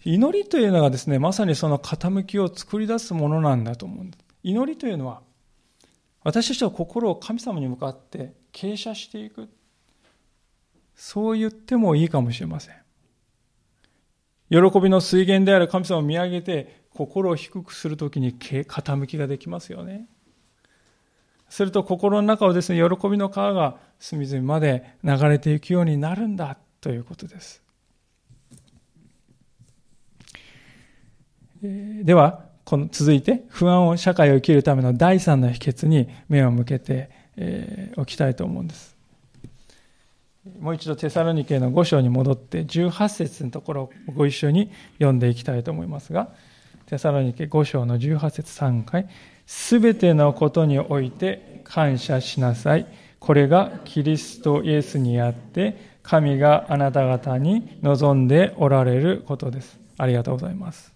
[0.03, 4.23] 祈りというのがですね、まさにその傾きを作り出すものなんだと思うんです。
[4.43, 5.21] 祈りというのは、
[6.23, 9.49] 私たちの心を神様に向かって傾斜していく。
[10.95, 12.80] そう言ってもいいかもしれません。
[14.51, 20.07] 喜びの水源である神様を見上げて心を低くするときに傾きができますよね。
[21.47, 27.63] すると心の中をですね、喜びの川が隅々まで流れていくようになるんだということです。
[31.61, 37.09] では、この続いて不安を社会を生きるための第三の秘訣に目を向けて
[37.97, 38.97] おきたいと思うんです。
[40.59, 46.29] もう一度テサロニケの5章に戻って18節のところをご一緒に読んでいきたいと思いますが、
[46.87, 49.07] テサロニケ5章の18節3回、
[49.45, 52.87] すべてのことにおいて感謝しなさい。
[53.19, 59.79] これがキリストイエスにあって、神があなた方に望んでおられることです。
[59.97, 60.91] ありがとうございます。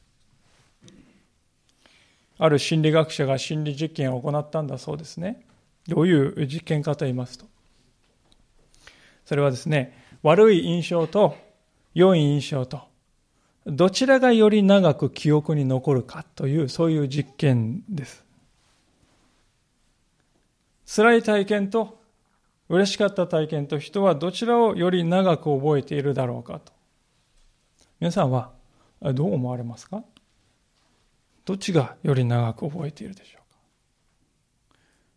[2.37, 5.45] ある心理学者が心理実験を行ったんだそうですね。
[5.87, 7.45] どういう実験かと言いますと、
[9.25, 11.35] それはですね、悪い印象と
[11.93, 12.81] 良い印象と、
[13.65, 18.23] どちらがより長く記憶に残るかという、そういう実験です。
[20.85, 21.99] 辛い体験と
[22.69, 26.71] 嬉しかった体験と人はどちらをより長く覚えているだろうかと。
[27.99, 28.51] 皆さんは
[29.01, 30.03] どう思われますか？
[31.45, 33.34] どっちがより長く覚えているでしょう？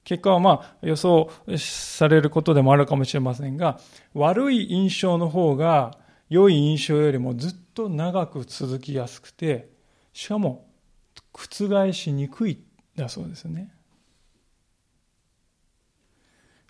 [0.09, 3.79] 結果はまあ予想されることでもあるかもしれませんが、
[4.15, 5.99] 悪い印象の方が
[6.31, 9.69] 良い印象よりもずっと長く続きやすくて、
[10.15, 10.67] しかも
[11.35, 12.59] 覆しにくい
[12.97, 13.71] だそうですね。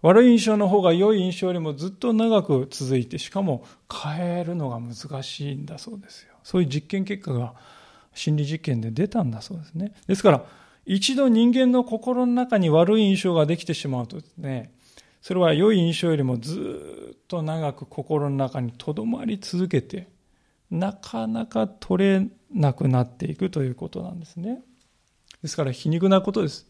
[0.03, 6.34] 悪い印象の方が良い印象よりもずっと長く続いて、しかも変えるのが難しいんだそうですよ。
[6.43, 7.55] そういう実験結果が
[8.14, 9.95] 心理実験で出たんだそうですね。
[10.09, 10.45] ですから、
[10.89, 14.72] 一度人間の心の中に悪い印象ができてしまうとですね、
[15.20, 20.09] それは良い印象よりもずっと長く心の中に留まり続けて、
[20.70, 24.62] なかなか取れなくなっていくということなんですね。
[25.43, 26.66] ですから皮肉なことです。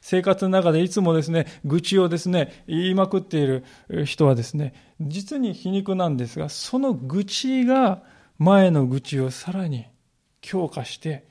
[0.00, 3.64] 生活の中でいつもですね、愚痴をですね、言いまくっている
[4.06, 8.02] 人はですね、実に皮肉なんですが、その愚痴が
[8.38, 9.84] 前の愚痴をさらに
[10.40, 11.27] 強化して、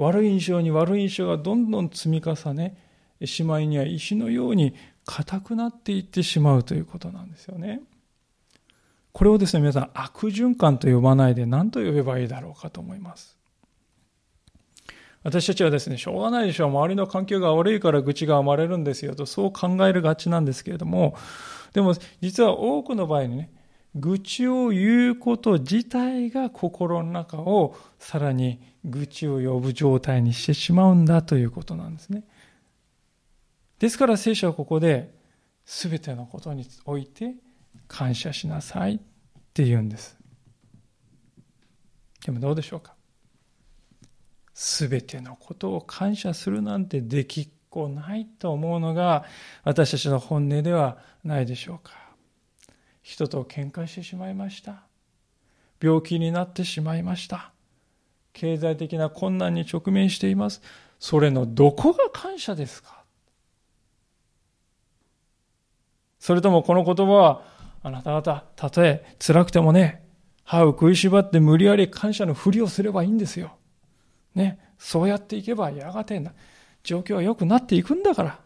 [0.00, 2.76] 悪い印象に悪い印象がどんどん積み重ね、
[3.22, 4.74] しまいには石のように
[5.04, 7.82] 硬くなっていってしまうということなんですよね。
[9.12, 13.36] これをですね、皆さん悪循環と呼ばないで何と呼べばいいだろうかと思います。
[15.22, 16.70] 私たちはですね、しょうがないでしょう。
[16.70, 21.14] 周りの環境が悪いから愚痴が生まれるんですよと、そう考えるがちなんですけれども、
[21.74, 23.52] でも実は多くの場合にね、
[23.94, 32.24] 愚痴を言うこと自体が心の中をさらに愚痴を呼ぶ状態にしてしまうんだということなんですね。
[33.78, 35.14] ですから聖書はここで
[35.64, 37.34] 全てのことにおいて
[37.88, 39.00] 感謝しなさいっ
[39.54, 40.18] て言うんです。
[42.24, 42.94] でもどうでしょうか？
[44.52, 49.24] すべてのことを感謝するなんてできっこないと思うのが
[49.64, 51.92] 私たちの本音ではないでしょうか。
[53.02, 54.82] 人と喧嘩してしまいました。
[55.80, 57.52] 病気になってしまいました。
[58.32, 60.62] 経済的な困難に直面しています。
[60.98, 63.04] それのどこが感謝ですか？
[66.18, 67.42] それともこの言葉は
[67.82, 70.06] あなた方、たとえ辛くてもね、
[70.44, 73.56] 歯を食いしばって無理やり感謝のふりをすればいいんですよ。
[74.34, 76.22] ね、そうやっていけばやがて
[76.82, 78.40] 状況は良くなっていくんだから。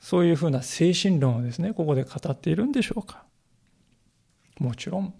[0.00, 3.24] そういうふうな精神論をですね、ここで語っているんでしょうか。
[4.58, 5.14] もちろん、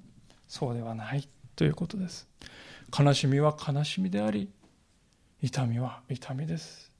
[0.46, 2.28] そうではないということです。
[2.96, 4.48] 悲しみは悲しみであり、
[5.42, 6.92] 痛みは痛みです。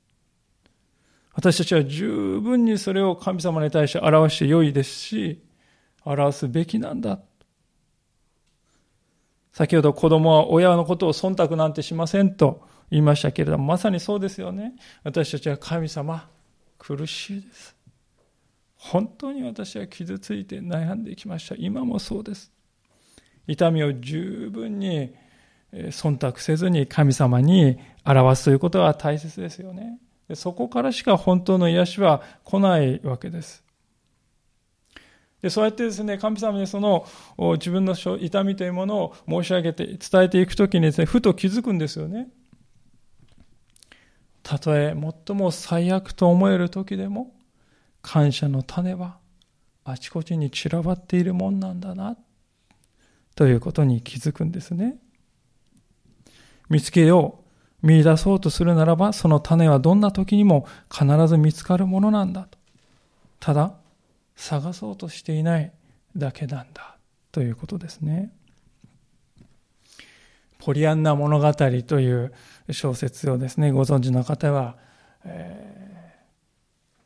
[1.34, 5.42] 私たちは十分にそれを神様に対して表して良いですし、
[6.04, 7.20] 表すべきなんだ。
[9.52, 14.74] 先ほど子供は親のことを忖度なんてしませんと言いましたけれども、まさにそうですよね。
[15.04, 16.28] 私たちは神様、
[16.78, 17.76] 苦しいです。
[18.76, 21.54] 本当に私は傷ついて悩んできました。
[21.56, 22.52] 今もそうです。
[23.46, 25.14] 痛みを十分に
[25.74, 29.98] 忖度せずに神様に表すということは大切ですよね。
[30.34, 33.62] そこからしか本当の癒しは来ないわけです。
[35.42, 37.06] でそうやってですね、神様にその
[37.58, 42.28] 自分の痛みというものを申し上げて伝えていくときにですね、ふと気づくんですよね。
[44.42, 44.94] たとえ
[45.26, 47.34] 最も最悪と思える時でも、
[48.00, 49.18] 感謝の種は
[49.84, 52.16] あちこちに散らばっているもんなんだな、
[53.34, 54.96] ということに気づくんですね。
[56.74, 57.38] 見つけよ
[57.82, 62.58] う、見出そうとするならば、その種はどんな時にも必ず見つかるものなんだと。
[63.38, 63.74] ただ、
[64.34, 65.70] 探そうとしていない
[66.16, 66.96] だけなんだ
[67.30, 68.32] ということですね。
[70.58, 72.32] ポリアンナ物語という
[72.72, 74.74] 小説をですね、ご存知の方は、
[75.24, 76.24] え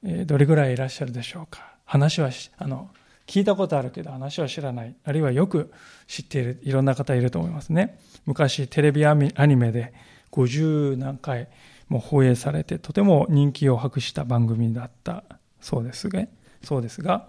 [0.03, 1.75] ー、どれぐらいいらっしゃるでしょうか。
[1.85, 2.89] 話はあの、
[3.29, 4.97] 聞いたことあるけど話は知らない。
[5.05, 5.71] あるいはよく
[6.07, 7.99] 知っている、いろんな方いると思いますね。
[8.25, 9.93] 昔テレビアニメで
[10.33, 11.49] 50何回
[11.89, 15.25] も放映されて、とても人気を博した番組だった
[15.61, 16.23] そうですが、
[16.65, 17.29] そうですが、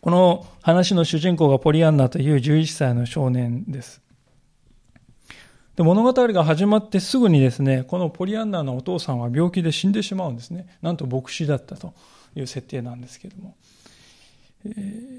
[0.00, 4.02] この話の主人公がポリアンナという11歳の少年です。
[5.76, 10.66] で物語が始まってすぐにですね、このポリアンナのお父さんは病気で死んでしまうんですね。
[10.82, 11.94] なんと牧師だったと
[12.36, 13.56] いう設定なんですけれども。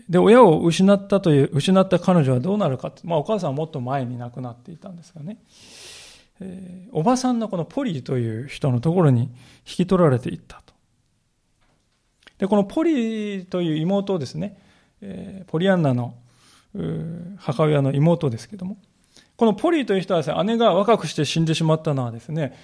[0.09, 2.91] で、親を失ったという、失った彼女はどうなるか。
[3.03, 5.37] まあ、お母さんはもっと前に亡くなっていたんですがね。
[6.91, 9.29] おばさんのこのポリーという人のところに引
[9.63, 10.73] き取られていったと。
[12.39, 14.59] で、このポリーという妹をですね、
[15.47, 16.15] ポリアンナの
[17.37, 18.77] 母親の妹ですけども、
[19.37, 22.57] このポリーという人はですね、姉が若くして死んでしまったのはですね、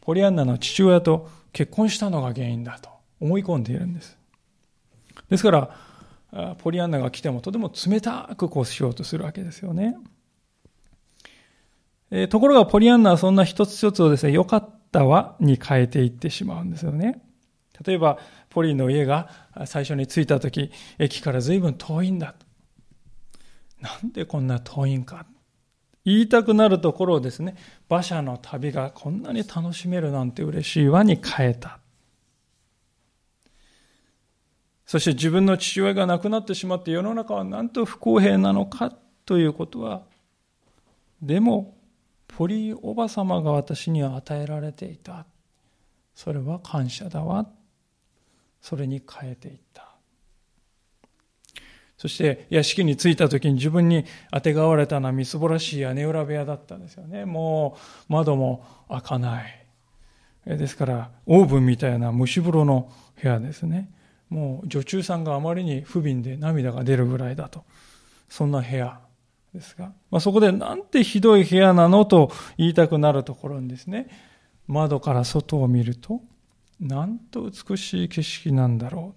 [0.00, 2.90] ポリアンナの父親と結婚したのが原因だと
[3.20, 4.18] 思い込んでいるんです。
[5.28, 5.50] ですか
[6.32, 9.96] ら、ポリアンナが来てもとても冷たくこうしようとするわけですよね。
[12.28, 17.22] ところがポリアンナはそんな一つ一つをですね、良かったわに変えていってしまうんですよね。
[17.86, 18.18] 例えば、
[18.50, 19.28] ポリの家が
[19.66, 22.34] 最初に着いた時、駅から随分遠いんだ。
[23.80, 25.26] なんでこんな遠いんか。
[26.04, 27.56] 言いたくなるところをですね、
[27.88, 31.79] 馬車の旅がこんなに楽しめるなんて嬉しいわに変えた。
[34.90, 38.92] そして自分の父親が亡くなってしまって世の中はなんと不公平なのか
[39.24, 40.02] ということは、
[41.22, 41.76] でも、
[42.26, 45.26] ポリーおば様が私には与えられていた。
[46.16, 47.46] それは感謝だわ。
[48.60, 49.94] それに変えていった。
[51.96, 57.26] そして屋敷に着いた時に自分にあてがわれたのはみすぼらしい屋根裏部屋だったんですよね。
[57.26, 57.76] も
[58.08, 59.66] う窓も開かない。
[60.46, 62.90] ですからオーブンみたいな蒸し風呂の
[63.22, 63.88] 部屋ですね。
[64.30, 67.64] もう女中さんがあまりに不憫で涙が出るぐらいだと。
[68.28, 69.00] そんな部屋
[69.52, 74.08] ですが、まあ、そこでなんてひどい部屋なのと言いたくなるところにですね、
[74.68, 76.20] 窓から外を見ると、
[76.78, 79.14] なんと美しい景色なんだろ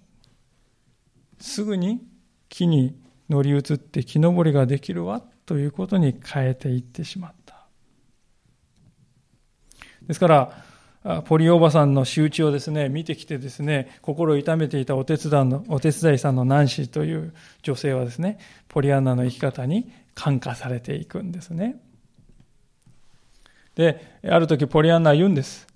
[1.40, 1.42] う。
[1.42, 2.04] すぐに
[2.48, 2.98] 木に
[3.30, 7.66] 乗り移って木登りができるわということに変えていってしまった。
[10.06, 10.64] ですから、
[11.26, 18.38] ポリおばさんの仕打ちをですね、見てきてですね、心を痛めていたお手伝いの、お手伝いさんのナンシーという女性はですね、
[18.68, 21.76] ポリアンナの生き方に感化されていくんですね。
[23.74, 25.66] で、ある時ポリアンナは言うんです。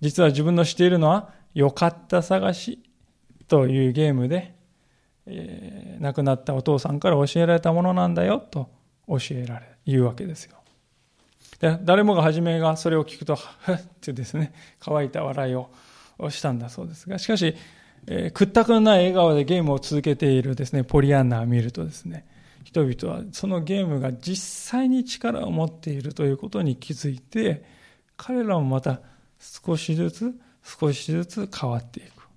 [0.00, 2.78] 実は自分のしているのは、よかった探し
[3.48, 4.54] というゲームで、
[5.26, 8.70] えー、亡くなったお父さんから教えられたものなんだよと
[9.08, 10.56] 教えられ、言うわけですよ。
[11.60, 15.70] で誰もが初めがそれを聞くと、は っってですね、乾いた笑いを
[16.30, 17.54] したんだそうですが、しかし、
[18.06, 22.26] えー、屈託のない笑顔でゲームを続けているですね、ポリアンナを見るとですね、
[22.64, 24.36] 人々はそのゲームが実
[24.70, 27.64] 際に力を持っているということに気づいて、
[28.16, 29.00] 彼らもまた
[29.38, 32.28] 少しずつ少しずつ変わっていく。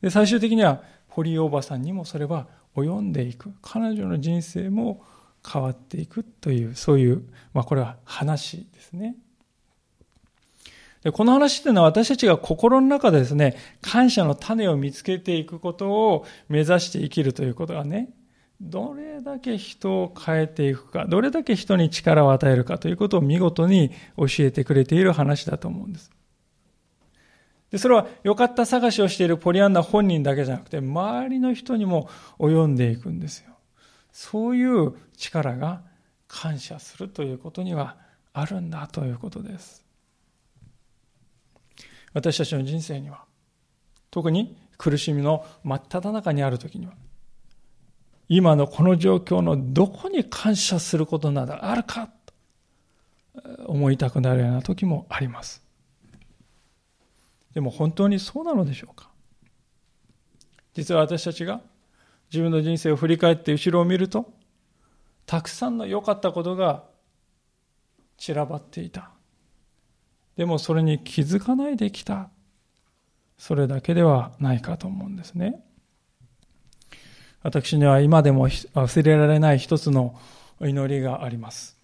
[0.00, 3.52] で、最終的には堀井おばさんにもそれは及んでいく。
[3.60, 5.04] 彼女の人生も
[5.50, 7.22] 変わっていくという、そういう、
[7.54, 9.16] まあこれは話ですね。
[11.02, 18.10] でこの話っていうのは私たちが心の中でですね、感謝の種を見つけていくことを目指して生きるということがね、
[18.60, 26.10] どれだけ人を変えていくか、どれだけ人に力を与えるかということを見事に教えてくれている話だと思うんです。
[27.70, 33.57] で、それは良かった探しをしているポリアンナ本人だけじゃなくて、周りの人にも及んでいくんですよ。
[34.20, 35.80] そういう力が
[36.26, 37.96] 感謝するということには
[38.32, 39.84] あるんだということです。
[42.12, 43.26] 私たちの人生には、
[44.10, 46.94] 特に苦しみの真っ只中にある時には、
[48.28, 52.34] 今のこの状況のどこに感謝することなどあるかと
[53.66, 55.62] 思いたくなるような時もあります。
[57.54, 59.10] でも本当にそうなのでしょうか？
[60.74, 61.60] 実は私たちが
[62.30, 64.32] 自分の人生を振り返って後ろを見ると、
[65.26, 66.84] たくさんの良かったことが
[68.16, 69.10] 散らばっていた。
[70.36, 72.30] でもそれに気づかないできた。
[73.38, 75.64] それだけではないかと思うんですね。
[77.42, 80.18] 私には今でも忘れられない一つの
[80.60, 81.76] 祈りがあります。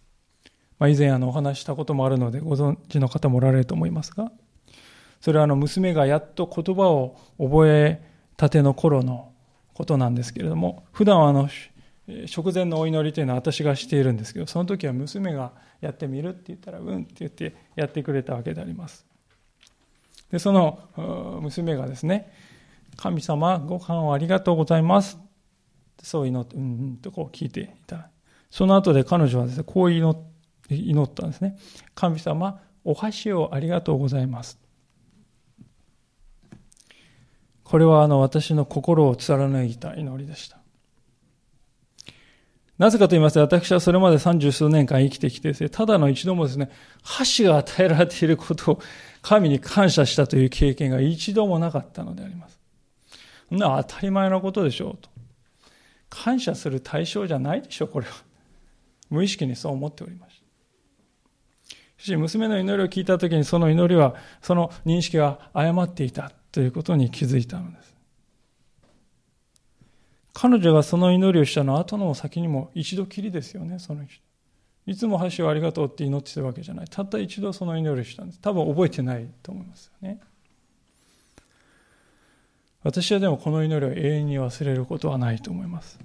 [0.79, 4.33] まあ、以前あのお話したこともあるのでご存知の方もおられると思いますが、
[5.21, 8.03] それはあの娘がやっと言葉を覚え
[8.37, 9.34] たての頃の
[9.75, 11.49] ことなんですけれども、普段はあの
[12.27, 19.07] 食前のお祈りというのは私がしているんですけど、その時は娘がやってみるって言ったら、うんって言ってやってくれたわけであります。
[20.31, 22.33] で、その娘がですね、
[22.97, 25.19] 神様、ご飯をありがとうございます。
[25.21, 25.27] っ
[25.97, 28.11] てそう祈って、うんうんとこう聞いていた。
[28.51, 31.59] その後で彼女はですね、こう祈ったんですね。
[31.95, 34.59] 神様、お箸をありがとうございます。
[37.65, 40.59] これはあの私の心を貫いた祈りでした。
[42.79, 46.71] なぜかと言いますと、私はそれまで三十数年間生きてきてですね、ただの一度もですね、
[47.03, 48.81] 箸が与えられていることを
[49.23, 52.59] 神に感謝したという経験が一度もなかったのであります。
[53.49, 55.09] そんな当たり前のことでしょうと。
[56.11, 58.13] 感謝する対象じゃないでしょう、これは。
[59.09, 60.45] 無意識にそう思っておりました。
[61.71, 66.33] しかし、娘の祈りを聞いたときに、その祈りは、その認識は誤っていた。
[66.55, 67.97] ということに気づいたのです。
[70.33, 74.23] 彼女がその祈りをしたのは後の先にも一度きりですよね、その人。
[74.87, 76.87] いつも箸をありがとうって祈ってたわけじゃない。
[76.89, 78.41] たった一度その祈りをしたんです。
[78.41, 80.21] 多分覚えてないと思いますよね。
[82.85, 85.99] 私はでもこの祈りを永遠に忘れることはないと思います。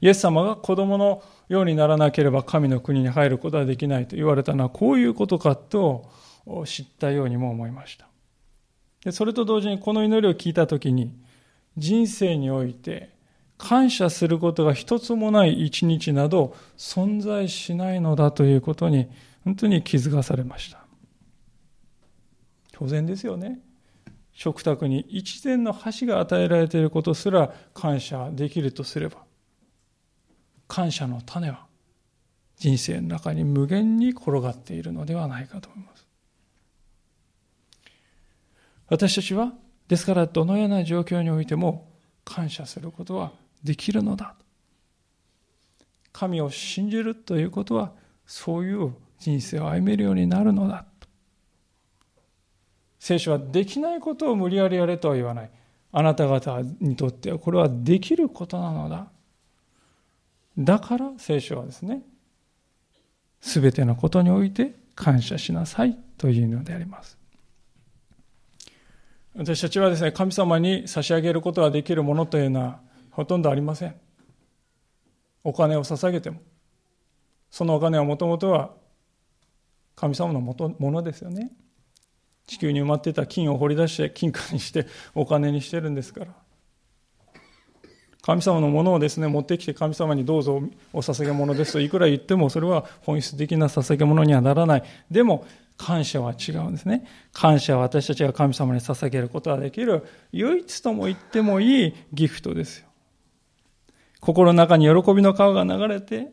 [0.00, 6.10] イエス様が子供のようにならなければ神の国に入ることはできないと言われたのはこういうことかと
[6.64, 8.08] 知ったようにも思いました。
[9.04, 11.12] でそれと同時にこの祈りを聞いたときに、
[11.76, 13.10] 人生において
[13.58, 19.08] 感謝することが一つもない一日など存在しないのだということに
[19.44, 20.84] 本当に気づかされました。
[22.72, 23.60] 当然ですよね。
[24.32, 29.18] 食卓に一膳の箸が与えられていることすら感謝できるとすれば、
[30.66, 31.66] 感謝の種は
[32.56, 35.93] 人生の中に無限に転がっているのではないかと思います。
[38.88, 39.52] 私たちは、
[39.88, 41.88] ですからどのような状況においても
[42.24, 43.32] 感謝することは
[43.62, 44.34] できるのだ。
[46.12, 47.92] 神を信じるということは、
[48.26, 50.84] そういう人生を歩めるようになるのだ。
[52.98, 55.50] 聖書はできないことを無理やりやれとは言わない。
[55.92, 59.08] あなた方にとってはこれはできることなのだ。
[60.56, 62.02] だから聖書はですね、
[63.40, 67.18] すべてのことにおいて感謝しなさいというのであります。
[69.36, 72.80] 私たちはですね、神様に差し上げることができるものというのは
[73.10, 73.94] ほとんどありません。
[75.42, 76.40] お金を捧げても、
[77.50, 78.72] そのお金はもともとは
[79.96, 80.54] 神様のも
[80.90, 81.52] のですよね。
[82.46, 86.34] 地球に埋まっていた金を掘り出して金貨にしてお金にしてるんですから
[88.24, 90.62] 神様のものをですね持ってきて神様にどうぞ
[90.94, 91.74] お捧げ物です。
[91.74, 94.82] といくら言ってもそれは本質的な捧げ物にはならない。
[95.10, 95.46] でも
[95.76, 97.06] 感謝は違うんですね。
[97.34, 100.06] 感謝は私たちが神様に捧げることができる。
[100.32, 102.86] 唯一とも言ってもいいギフトですよ。
[104.20, 106.32] 心の中に喜びの川が流れて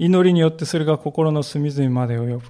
[0.00, 2.46] 祈りによってそれが心の隅々まで及ぶ。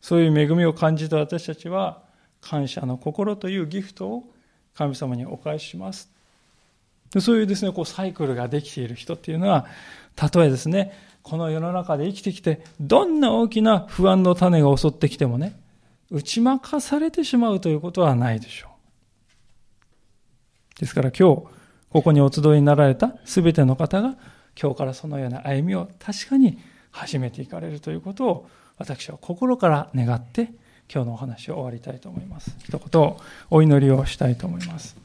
[0.00, 2.02] そういう恵みを感じた私たちは、
[2.40, 4.32] 感謝の心というギフトを
[4.72, 6.10] 神様にお返しします。
[7.20, 9.66] そういうですね、こうサイクルができている人っていうのは、
[10.14, 10.92] たとえですね、
[11.22, 15.58] この世の中で生きてきて、どんな大きな不安の種が襲ってきてもね、
[16.10, 18.70] 打ち負かされてしまうということはないでしょう。
[20.80, 21.42] ですから今日、
[21.90, 24.16] ここにお集いになられた全ての方が、
[24.60, 26.58] 今日からそのような歩みを確かに
[26.90, 28.46] 始めていかれるということを
[28.76, 30.52] 私は心から願って
[30.92, 32.56] 今日のお話を終わりたいと思います。
[32.64, 33.16] 一言
[33.50, 34.96] お祈りをしたいと思います。